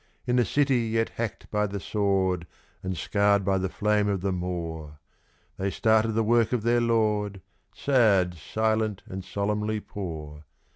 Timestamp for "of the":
4.07-4.31